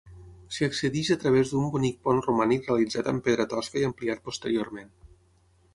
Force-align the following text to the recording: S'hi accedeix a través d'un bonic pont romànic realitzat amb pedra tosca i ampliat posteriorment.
S'hi 0.55 0.67
accedeix 0.67 1.11
a 1.15 1.17
través 1.23 1.51
d'un 1.51 1.67
bonic 1.75 1.99
pont 2.07 2.23
romànic 2.29 2.67
realitzat 2.71 3.11
amb 3.13 3.25
pedra 3.29 3.49
tosca 3.53 3.81
i 3.83 3.87
ampliat 3.91 4.27
posteriorment. 4.31 4.91